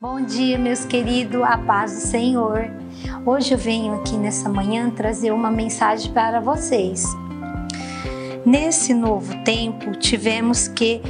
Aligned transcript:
Bom 0.00 0.24
dia, 0.24 0.56
meus 0.56 0.84
queridos, 0.84 1.42
a 1.42 1.58
paz 1.58 1.92
do 1.92 2.00
Senhor. 2.02 2.70
Hoje 3.26 3.52
eu 3.52 3.58
venho 3.58 3.94
aqui 3.94 4.16
nessa 4.16 4.48
manhã 4.48 4.88
trazer 4.90 5.32
uma 5.32 5.50
mensagem 5.50 6.12
para 6.12 6.38
vocês. 6.38 7.02
Nesse 8.46 8.94
novo 8.94 9.34
tempo, 9.42 9.96
tivemos 9.96 10.68
que 10.68 11.02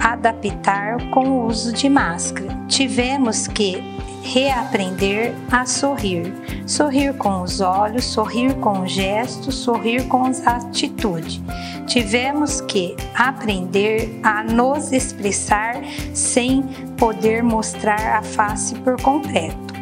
adaptar 0.00 0.96
com 1.10 1.24
o 1.28 1.46
uso 1.46 1.72
de 1.72 1.88
máscara. 1.88 2.48
Tivemos 2.66 3.46
que 3.46 3.76
reaprender 4.24 5.36
a 5.48 5.64
sorrir. 5.64 6.34
Sorrir 6.66 7.16
com 7.16 7.42
os 7.42 7.60
olhos, 7.60 8.04
sorrir 8.04 8.54
com 8.56 8.80
o 8.80 8.86
gesto, 8.88 9.52
sorrir 9.52 10.08
com 10.08 10.24
as 10.24 10.44
atitudes. 10.44 11.40
Tivemos 11.92 12.62
que 12.62 12.96
aprender 13.14 14.18
a 14.22 14.42
nos 14.42 14.92
expressar 14.92 15.74
sem 16.14 16.62
poder 16.96 17.42
mostrar 17.42 18.16
a 18.16 18.22
face 18.22 18.74
por 18.76 18.98
completo. 19.02 19.74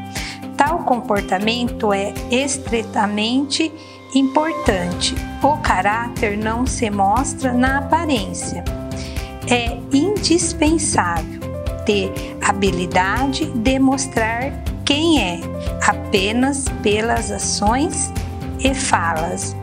Tal 0.57 0.81
comportamento 0.81 1.93
é 1.93 2.13
estritamente 2.29 3.73
importante. 4.13 5.15
O 5.41 5.57
caráter 5.59 6.37
não 6.37 6.67
se 6.67 6.91
mostra 6.91 7.53
na 7.53 7.79
aparência. 7.79 8.65
É 9.49 9.79
indispensável 9.97 11.39
ter 11.87 12.13
habilidade 12.43 13.49
de 13.53 13.79
mostrar 13.79 14.53
quem 14.85 15.23
é 15.23 15.39
apenas 15.87 16.65
pelas 16.83 17.31
ações 17.31 18.13
e 18.59 18.75
falas. 18.75 19.55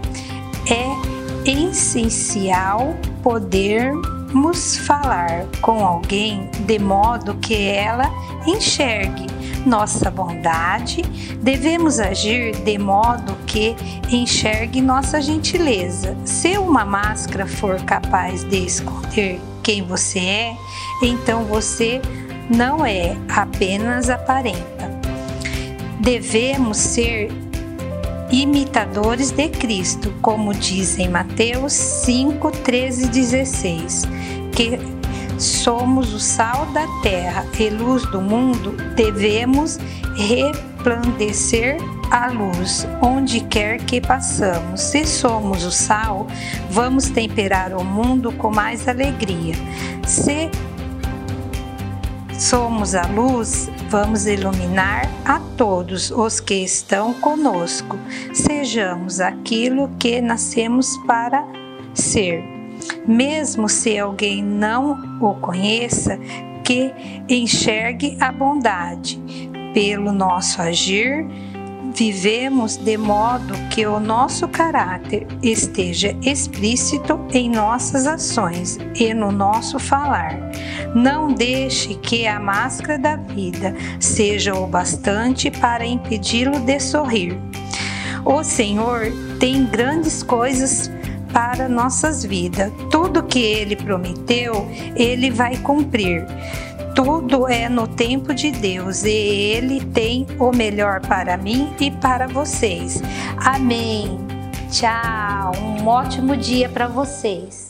É 0.71 1.16
essencial 1.47 2.95
poder 3.23 3.93
Vamos 4.33 4.77
falar 4.77 5.45
com 5.61 5.85
alguém 5.85 6.51
de 6.65 6.77
modo 6.77 7.35
que 7.35 7.69
ela 7.69 8.11
enxergue 8.45 9.25
nossa 9.65 10.11
bondade, 10.11 11.01
devemos 11.41 11.99
agir 11.99 12.55
de 12.57 12.77
modo 12.77 13.35
que 13.45 13.75
enxergue 14.11 14.81
nossa 14.81 15.21
gentileza. 15.21 16.15
Se 16.23 16.57
uma 16.57 16.85
máscara 16.85 17.47
for 17.47 17.81
capaz 17.83 18.43
de 18.43 18.65
esconder 18.65 19.39
quem 19.63 19.81
você 19.81 20.19
é, 20.19 20.57
então 21.01 21.43
você 21.45 22.01
não 22.49 22.85
é 22.85 23.17
apenas 23.27 24.09
aparenta. 24.09 24.89
Devemos 25.99 26.77
ser 26.77 27.29
imitadores 28.31 29.31
de 29.31 29.49
Cristo, 29.49 30.13
como 30.21 30.53
diz 30.53 30.97
em 30.99 31.09
Mateus 31.09 31.73
5, 31.73 32.51
13 32.51 33.05
e 33.05 33.07
16, 33.07 34.03
que 34.51 34.79
somos 35.39 36.13
o 36.13 36.19
sal 36.19 36.65
da 36.73 36.85
terra 37.01 37.45
e 37.59 37.69
luz 37.69 38.03
do 38.07 38.19
mundo, 38.19 38.71
devemos 38.95 39.77
resplandecer 40.15 41.77
a 42.09 42.27
luz 42.27 42.87
onde 43.01 43.41
quer 43.41 43.77
que 43.77 44.01
passamos. 44.01 44.81
Se 44.81 45.05
somos 45.05 45.63
o 45.63 45.71
sal, 45.71 46.27
vamos 46.69 47.09
temperar 47.09 47.73
o 47.73 47.83
mundo 47.83 48.31
com 48.31 48.49
mais 48.49 48.87
alegria. 48.87 49.55
Se 50.05 50.49
somos 52.37 52.93
a 52.93 53.07
luz, 53.07 53.69
vamos 53.89 54.27
iluminar 54.27 55.09
a 55.25 55.39
todos 55.57 56.11
os 56.11 56.39
que 56.39 56.63
estão 56.63 57.13
conosco. 57.15 57.97
Sejamos 58.33 59.19
aquilo 59.19 59.89
que 59.99 60.21
nascemos 60.21 60.95
para 61.07 61.45
ser. 61.95 62.43
Mesmo 63.07 63.67
se 63.67 63.97
alguém 63.97 64.43
não 64.43 65.19
o 65.19 65.33
conheça, 65.35 66.19
que 66.63 66.93
enxergue 67.27 68.17
a 68.19 68.31
bondade 68.31 69.19
pelo 69.73 70.11
nosso 70.11 70.61
agir 70.61 71.25
vivemos 71.93 72.77
de 72.77 72.97
modo 72.97 73.53
que 73.69 73.85
o 73.85 73.99
nosso 73.99 74.47
caráter 74.47 75.27
esteja 75.41 76.15
explícito 76.21 77.19
em 77.31 77.49
nossas 77.49 78.07
ações 78.07 78.77
e 78.95 79.13
no 79.13 79.31
nosso 79.31 79.79
falar. 79.79 80.37
Não 80.95 81.33
deixe 81.33 81.95
que 81.95 82.27
a 82.27 82.39
máscara 82.39 82.97
da 82.97 83.15
vida 83.15 83.75
seja 83.99 84.53
o 84.53 84.67
bastante 84.67 85.49
para 85.51 85.85
impedi-lo 85.85 86.59
de 86.59 86.79
sorrir. 86.79 87.37
O 88.25 88.43
Senhor 88.43 89.11
tem 89.39 89.65
grandes 89.65 90.21
coisas 90.21 90.91
para 91.31 91.69
nossas 91.69 92.25
vidas. 92.25 92.71
Tudo 92.89 93.23
que 93.23 93.39
ele 93.39 93.75
prometeu, 93.75 94.67
ele 94.95 95.29
vai 95.29 95.57
cumprir. 95.57 96.25
Tudo 96.97 97.47
é 97.47 97.69
no 97.69 97.87
tempo 97.87 98.33
de 98.33 98.49
Deus 98.49 99.03
e 99.03 99.11
Ele 99.11 99.85
tem 99.85 100.25
o 100.39 100.51
melhor 100.51 100.99
para 100.99 101.37
mim 101.37 101.71
e 101.79 101.91
para 101.91 102.25
vocês. 102.25 103.03
Amém. 103.37 104.17
Tchau. 104.71 105.51
Um 105.61 105.85
ótimo 105.85 106.35
dia 106.35 106.67
para 106.67 106.87
vocês. 106.87 107.66